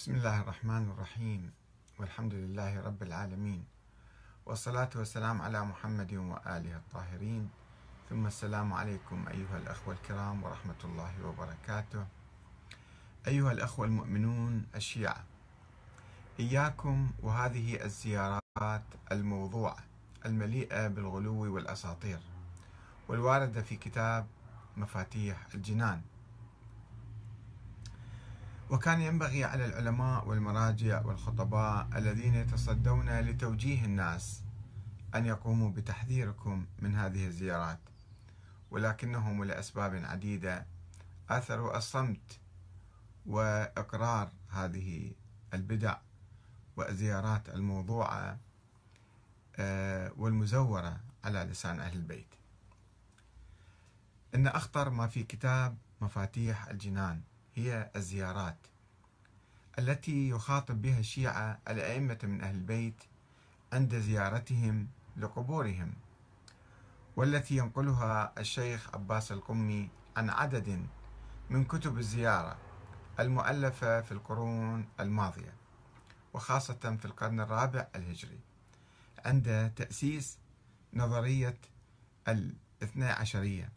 [0.00, 1.52] بسم الله الرحمن الرحيم.
[1.98, 3.64] والحمد لله رب العالمين.
[4.46, 7.50] والصلاة والسلام على محمد وآله الطاهرين.
[8.10, 12.06] ثم السلام عليكم أيها الأخوة الكرام ورحمة الله وبركاته.
[13.28, 15.24] أيها الأخوة المؤمنون الشيعة
[16.40, 19.84] إياكم وهذه الزيارات الموضوعة
[20.26, 22.20] المليئة بالغلو والأساطير
[23.08, 24.26] والواردة في كتاب
[24.76, 26.00] مفاتيح الجنان.
[28.70, 34.42] وكان ينبغي على العلماء والمراجع والخطباء الذين يتصدون لتوجيه الناس
[35.14, 37.78] أن يقوموا بتحذيركم من هذه الزيارات.
[38.70, 40.66] ولكنهم لأسباب عديدة
[41.30, 42.40] آثروا الصمت
[43.26, 45.12] وإقرار هذه
[45.54, 45.96] البدع
[46.76, 48.38] والزيارات الموضوعة
[49.56, 52.34] آه، والمزورة على لسان أهل البيت.
[54.34, 57.20] إن أخطر ما في كتاب مفاتيح الجنان.
[57.60, 58.56] هي الزيارات
[59.78, 63.02] التي يخاطب بها الشيعة الأئمة من أهل البيت
[63.72, 65.94] عند زيارتهم لقبورهم
[67.16, 70.86] والتي ينقلها الشيخ عباس القمي عن عدد
[71.50, 72.56] من كتب الزيارة
[73.20, 75.54] المؤلفة في القرون الماضية
[76.34, 78.40] وخاصة في القرن الرابع الهجري
[79.24, 80.38] عند تأسيس
[80.94, 81.58] نظرية
[82.28, 83.72] الاثنى عشرية.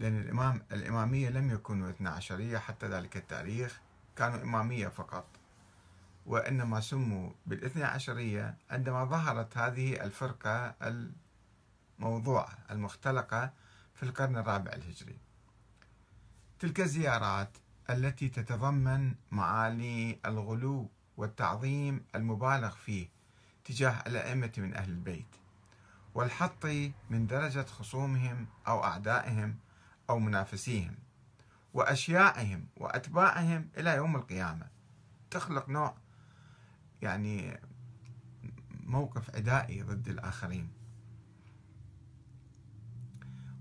[0.00, 3.80] لأن الإمام الإمامية لم يكونوا اثنا عشرية حتى ذلك التاريخ
[4.16, 5.26] كانوا إمامية فقط.
[6.26, 10.74] وإنما سموا بالاثنى عشرية عندما ظهرت هذه الفرقة
[11.98, 13.52] الموضوعة المختلقة
[13.94, 15.18] في القرن الرابع الهجري.
[16.58, 17.50] تلك الزيارات
[17.90, 23.08] التي تتضمن معالي الغلو والتعظيم المبالغ فيه
[23.64, 25.36] تجاه الأئمة من أهل البيت
[26.14, 26.66] والحط
[27.10, 29.56] من درجة خصومهم أو أعدائهم
[30.10, 30.94] أو منافسيهم
[31.74, 34.66] وأشيائهم وأتباعهم إلى يوم القيامة.
[35.30, 35.94] تخلق نوع
[37.02, 37.60] يعني
[38.70, 40.72] موقف عدائي ضد الآخرين.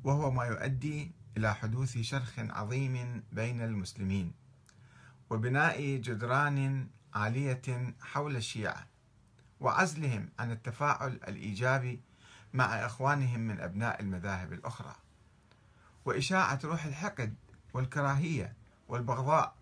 [0.03, 4.33] وهو ما يؤدي إلى حدوث شرخ عظيم بين المسلمين
[5.29, 8.87] وبناء جدران عالية حول الشيعة
[9.59, 12.01] وعزلهم عن التفاعل الإيجابي
[12.53, 14.95] مع إخوانهم من أبناء المذاهب الأخرى.
[16.09, 17.33] وإشاعة روح الحقد
[17.73, 18.53] والكراهية
[18.87, 19.55] والبغضاء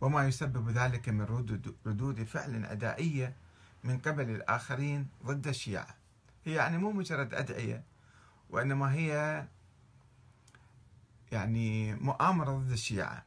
[0.00, 1.24] وما يسبب ذلك من
[1.86, 3.36] ردود فعل عدائية
[3.84, 5.94] من قبل الآخرين ضد الشيعة.
[6.44, 7.82] هي يعني مو مجرد أدعية
[8.50, 9.44] وإنما هي
[11.32, 13.24] يعني مؤامرة ضد الشيعة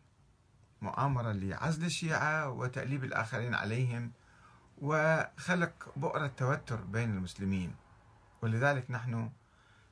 [0.81, 4.11] مؤامرة لعزل الشيعة وتأليب الآخرين عليهم
[4.81, 7.75] وخلق بؤرة توتر بين المسلمين.
[8.41, 9.31] ولذلك نحن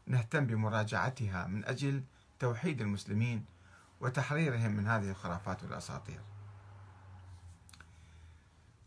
[0.07, 2.03] نهتم بمراجعتها من أجل
[2.39, 3.45] توحيد المسلمين
[4.01, 6.21] وتحريرهم من هذه الخرافات والأساطير.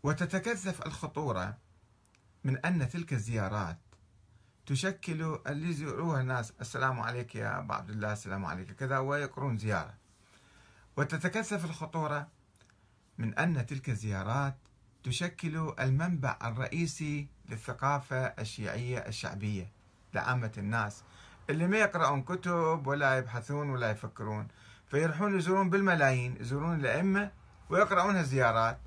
[0.03, 1.57] وتتكثف الخطورة
[2.45, 3.79] من أن تلك الزيارات
[4.67, 9.95] تشكل اللي يزوروها الناس السلام عليك يا أبا عبد الله السلام عليك كذا ويقرون زيارة.
[10.97, 12.29] وتتكثف الخطورة
[13.19, 14.57] من أن تلك الزيارات
[15.05, 19.73] تشكل المنبع الرئيسي للثقافة الشيعية الشعبية
[20.15, 21.03] لعامة الناس
[21.51, 24.49] اللي ما يقرأون كتب ولا يبحثون ولا يفكرون.
[24.87, 27.31] فيروحون يزورون بالملايين يزورون الأئمة
[27.71, 28.79] ويقرؤون الزيارات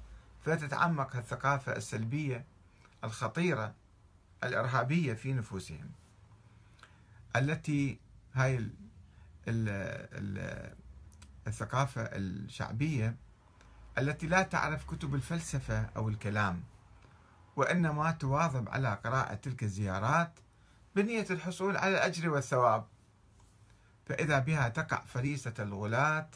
[0.45, 2.45] فتتعمق الثقافة السلبية
[3.03, 3.73] الخطيرة
[4.43, 5.89] الإرهابية في نفوسهم
[7.35, 7.99] التي
[8.33, 8.69] هاي ال
[9.47, 9.69] ال
[10.13, 10.73] ال
[11.47, 13.15] الثقافة الشعبية
[13.97, 16.63] التي لا تعرف كتب الفلسفة أو الكلام
[17.55, 20.39] وإنما تواظب على قراءة تلك الزيارات
[20.95, 22.85] بنية الحصول على الأجر والثواب.
[24.05, 26.29] فإذا بها تقع فريسة الغلاة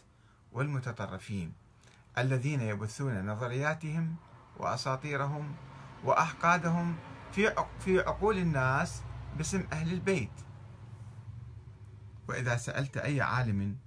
[0.51, 1.53] والمتطرفين
[2.17, 4.15] الذين يبثون نظرياتهم
[4.57, 5.55] وأساطيرهم
[6.03, 6.95] وأحقادهم
[7.31, 9.01] في في عقول الناس
[9.37, 10.31] باسم أهل البيت.
[12.27, 13.77] وإذا سألت أي عالم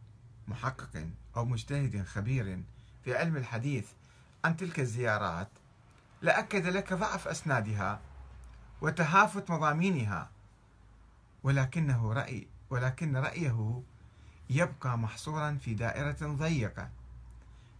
[0.48, 1.06] محقق
[1.36, 2.62] أو مجتهد خبير
[3.04, 3.88] في علم الحديث
[4.44, 5.48] عن تلك الزيارات
[6.22, 8.00] لأكد لك ضعف أسنادها
[8.80, 10.30] وتهافت مضامينها
[11.42, 13.82] ولكنه رأي ولكن رأيه
[14.50, 16.90] يبقى محصورا في دائرة ضيقة.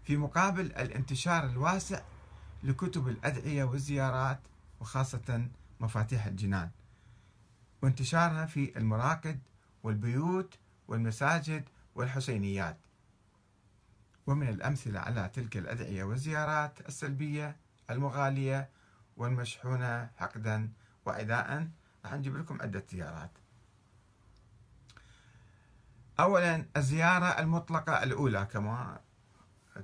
[0.05, 2.03] في مقابل الانتشار الواسع
[2.63, 4.41] لكتب الأدعية والزيارات
[4.81, 5.49] وخاصة
[5.81, 6.71] مفاتيح الجنان
[7.83, 9.39] وانتشارها في المراقد
[9.83, 10.55] والبيوت
[10.89, 12.77] والمساجد والحسينيات.
[14.27, 17.57] ومن الأمثلة على تلك الأدعية والزيارات السلبية
[17.91, 18.69] المغالية
[19.17, 20.73] والمشحونة حقدا
[21.07, 21.69] وعداء
[22.05, 23.31] راح نجيب لكم عدة زيارات.
[26.23, 29.01] أولا الزيارة المطلقة الأولى كما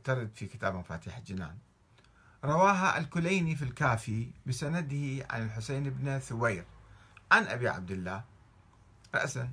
[0.04, 1.58] ترد في كتاب مفاتيح الجنان.
[2.44, 6.64] رواها الكليني في الكافي بسنده عن الحسين بن ثوير
[7.32, 8.24] عن أبي عبد الله.
[9.14, 9.50] رأسا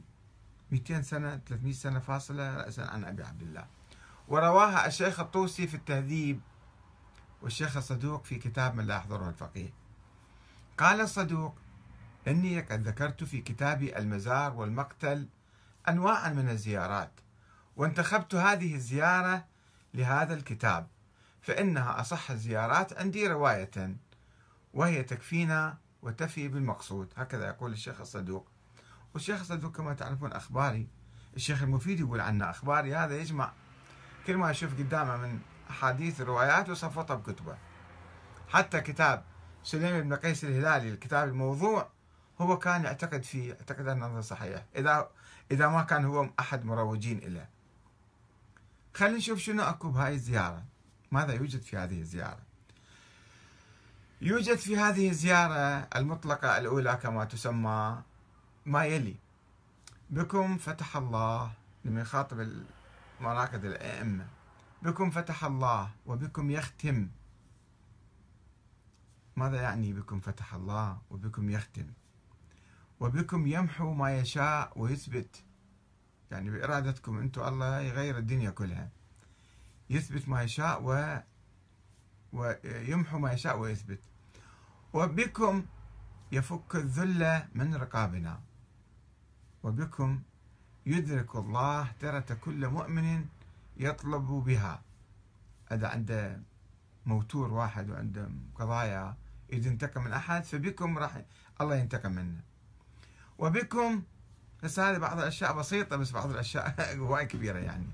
[0.72, 3.68] 200 سنة 300 سنة فاصلة رأسا عن أبي عبد الله.
[4.28, 6.40] ورواها الشيخ الطوسي في التهذيب
[7.42, 9.74] والشيخ الصدوق في كتاب من لا يحضره الفقيه.
[10.78, 11.56] قال الصدوق
[12.28, 15.28] إني قد ذكرت في كتابي المزار والمقتل
[15.90, 17.12] أنواعا من الزيارات.
[17.76, 19.46] وانتخبت هذه الزيارة
[19.94, 20.88] لهذا الكتاب
[21.42, 23.96] فإنها أصح الزيارات عندي رواية
[24.74, 27.14] وهي تكفينا وتفي بالمقصود.
[27.18, 28.48] هكذا يقول الشيخ الصدوق.
[29.14, 30.88] والشيخ الصدوق كما تعرفون أخباري.
[31.36, 32.96] الشيخ المفيد يقول عنه أخباري.
[32.96, 33.52] هذا يجمع
[34.28, 35.40] كل ما يشوف قدامه من
[35.70, 37.58] أحاديث روايات وصفطها بكتبه
[38.50, 39.24] حتى كتاب
[39.64, 41.90] سليم بن قيس الهلالي الكتاب الموضوع
[42.42, 44.66] هو كان يعتقد فيه اعتقد أنه صحيح.
[44.76, 45.10] إذا
[45.52, 47.48] إذا ما كان هو أحد مروجين له
[48.94, 50.64] خلينا نشوف شنو أكو بهاي الزيارة.
[51.12, 52.40] ماذا يوجد في هذه الزيارة؟
[54.22, 58.02] يوجد في هذه الزيارة المطلقة الأولى كما تسمى
[58.66, 59.16] ما يلي.
[60.10, 61.52] بكم فتح الله
[61.86, 62.50] لما يخاطب
[63.22, 64.28] مراكز الأئمة.
[64.82, 67.10] بكم فتح الله وبكم يختم.
[69.36, 71.88] ماذا يعني بكم فتح الله وبكم يختم؟
[73.00, 75.44] وبكم يمحو ما يشاء ويثبت.
[76.32, 78.90] يعني بإرادتكم أنتم الله يغير الدنيا كلها.
[79.90, 81.20] يثبت ما يشاء و
[82.34, 84.00] ويمحو ما يشاء ويثبت.
[84.94, 85.66] وبكم
[86.32, 88.42] يفك الذل من رقابنا.
[89.64, 90.22] وبكم
[90.86, 93.26] يدرك الله ترة كل مؤمن
[93.78, 94.82] يطلب بها.
[95.72, 96.42] هذا عنده
[97.06, 99.18] موتور واحد وعنده قضايا
[99.54, 101.22] إذا انتقم من أحد فبكم راح
[101.62, 102.42] الله ينتقم منه
[103.40, 104.04] وبكم
[104.64, 107.86] بس هذه بعض الأشياء بسيطة بس بعض الأشياء هواي كبيرة يعني.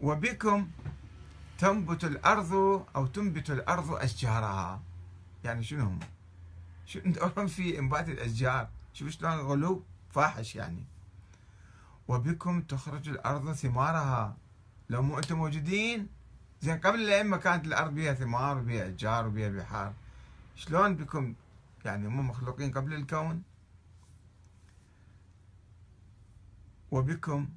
[0.00, 0.68] وبكم
[1.58, 2.52] تنبت الأرض
[2.96, 4.82] أو تنبت الأرض أشجارها.
[5.44, 6.00] يعني شنو هم؟
[7.06, 7.18] انت
[7.56, 8.68] في إنبات الأشجار.
[8.92, 10.84] شوف شلون غلو فاحش يعني.
[12.08, 14.36] وبكم تخرج الأرض ثمارها.
[14.90, 16.08] لو مو أنتم موجودين.
[16.60, 19.92] زين قبل الأئمة كانت الأرض بها ثمار وبها أشجار وبها بحار
[20.56, 21.34] شلون بكم؟
[21.84, 23.42] يعني هم مخلوقين قبل الكون؟
[26.92, 27.48] وبكم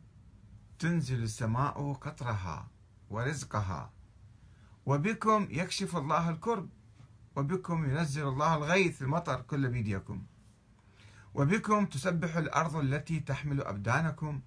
[0.79, 2.67] تنزل السماء قطرها
[3.09, 3.91] ورزقها.
[4.85, 6.69] وبكم يكشف الله الكرب.
[7.35, 10.23] وبكم ينزل الله الغيث المطر كل بيديكم.
[11.33, 14.41] وبكم تسبح الأرض التي تحمل أبدانكم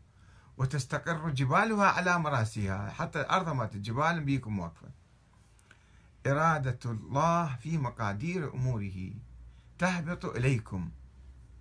[0.59, 2.91] وتستقر جبالها على مراسيها.
[2.91, 4.89] حتى الأرض مالت الجبال بيكم واقفة.
[6.27, 9.13] إرادة الله في مقادير أموره.
[9.79, 10.91] تهبط إليكم.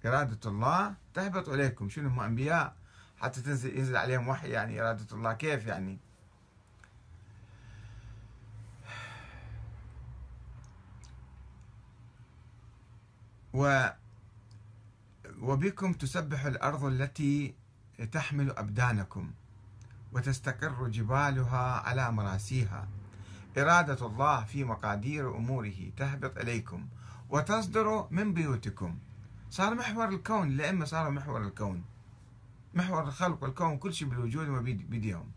[0.06, 1.90] إرادة الله تهبط إليكم.
[1.90, 2.87] شنو هم أنبياء؟
[3.22, 5.34] حتى تنزل ينزل عليهم وحي يعني إرادة الله.
[5.34, 5.98] كيف يعني؟
[13.54, 13.88] و
[15.42, 17.56] وبكم تسبح الأرض التي
[18.12, 19.32] تحمل أبدانكم
[20.14, 22.88] وتستقر جبالها على مراسيها.
[23.58, 26.88] إرادة الله في مقادير أموره تهبط إليكم
[27.30, 29.00] وتصدر من بيوتكم.
[29.50, 31.84] صار محور الكون الأئمة صاروا محور الكون.
[32.78, 35.32] محور الخلق والكون كل شيء بالوجود ما بيديهم.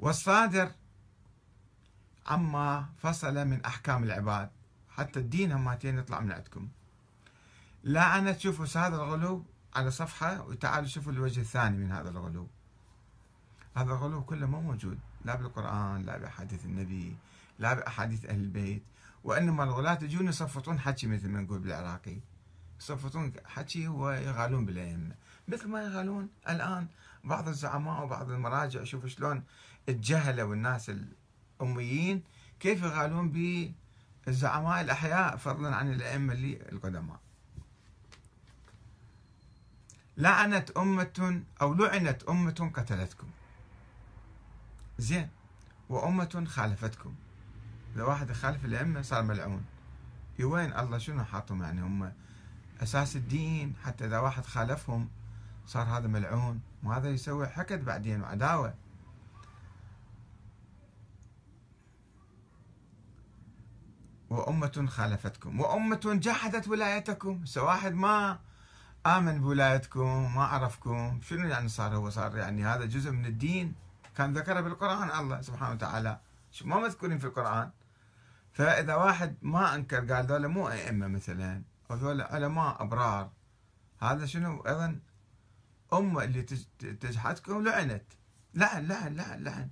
[0.00, 0.70] والصادر
[2.26, 4.50] عما فصل من أحكام العباد.
[4.90, 6.68] حتى الدين هماتين يطلع من عندكم.
[7.84, 9.44] لا أنا تشوفوا هذا الغلو
[9.74, 12.48] على صفحة وتعالوا شوفوا الوجه الثاني من هذا الغلو.
[13.76, 14.98] هذا الغلو كله مو موجود.
[15.24, 17.16] لا بالقرآن لا بأحاديث النبي
[17.58, 18.82] لا بأحاديث أهل البيت.
[19.24, 22.20] وإنما الغلاة يجون يصفطون حكي مثل ما نقول بالعراقي.
[22.80, 25.14] يصفطون حكي ويغالون بالأئمة
[25.48, 26.86] مثل ما يغالون الآن
[27.24, 28.84] بعض الزعماء وبعض المراجع.
[28.84, 29.42] شوفوا شلون
[29.88, 32.22] الجهلة والناس الأميين
[32.60, 33.30] كيف يغالون
[34.26, 37.20] بالزعماء الأحياء فضلا عن الأئمة اللي القدماء.
[40.16, 43.30] لعنت أمة أو لعنت أمة قتلتكم.
[44.98, 45.28] زين.
[45.88, 47.14] وأمة خالفتكم.
[47.94, 49.64] إذا واحد خالف الأئمة صار ملعون.
[50.40, 52.12] وين؟ الله شنو حاطهم يعني؟ هم
[52.82, 55.08] أساس الدين حتى إذا واحد خالفهم
[55.66, 58.74] صار هذا ملعون وهذا يسوي حقد بعدين وعداوة.
[64.30, 67.44] وأمة خالفتكم وأمة جحدت ولايتكم.
[67.56, 68.38] واحد ما
[69.06, 73.74] آمن بولايتكم ما عرفكم شنو يعني صار هو؟ صار يعني هذا جزء من الدين
[74.16, 76.20] كان ذكره بالقرآن الله سبحانه وتعالى.
[76.52, 77.70] شو ما مذكورين في القرآن.
[78.52, 81.62] فإذا واحد ما أنكر قال ذولا مو أئمة مثلا.
[81.90, 83.30] أو ذولا علماء أبرار.
[84.00, 85.00] هذا شنو؟ أيضا
[85.92, 86.42] أمة اللي
[87.00, 88.04] تجحدكم لعنت.
[88.54, 89.70] لعن لعن لعن لعن.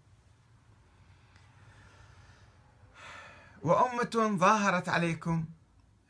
[3.62, 5.44] وأمة ظاهرت عليكم.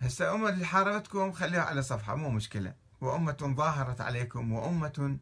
[0.00, 2.74] هسه أمة اللي حاربتكم خليها على صفحة مو مشكلة.
[3.00, 5.18] وأمة ظاهرت عليكم وأمة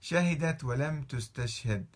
[0.00, 1.86] شهدت ولم تستشهد.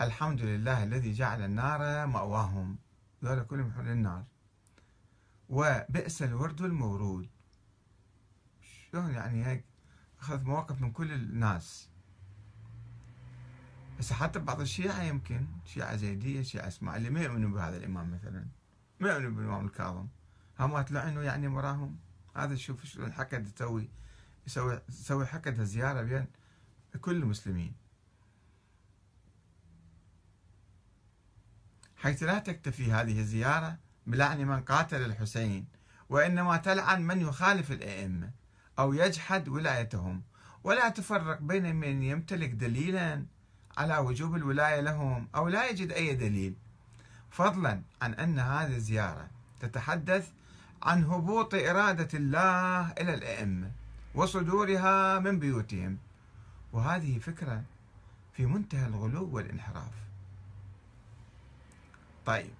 [0.00, 2.78] الحمد لله الذي جعل النار مأواهم.
[3.24, 4.24] ذولا كلهم يحون النار.
[5.50, 7.28] وبئس الورد المورود.
[8.62, 9.64] شلون يعني هيك؟
[10.20, 11.88] أخذ مواقف من كل الناس.
[13.98, 18.46] بس حتى بعض الشيعة يمكن شيعة زيدية شيعة إسماعيلية ما يؤمنون بهذا الإمام مثلا.
[19.00, 20.08] ما يؤمنون بالإمام الكاظم.
[20.60, 21.98] هم تلعنوا يعني مراهم
[22.36, 23.88] هذا شوف شلون حكد تسوي
[24.46, 26.26] يسوي يسوي حكد زيارة بين
[27.00, 27.74] كل المسلمين.
[31.96, 35.64] حيث لا تكتفي هذه الزيارة بلعن من قاتل الحسين
[36.08, 38.30] وإنما تلعن من يخالف الأئمة
[38.78, 40.22] أو يجحد ولايتهم.
[40.64, 43.24] ولا تفرق بين من يمتلك دليلا
[43.78, 46.54] على وجوب الولاية لهم أو لا يجد أي دليل.
[47.30, 49.28] فضلا عن أن هذه الزيارة
[49.60, 50.30] تتحدث
[50.82, 53.70] عن هبوط إرادة الله إلى الأئمة
[54.14, 55.98] وصدورها من بيوتهم.
[56.72, 57.62] وهذه فكرة
[58.32, 59.94] في منتهى الغلو والانحراف.
[62.26, 62.50] طيب.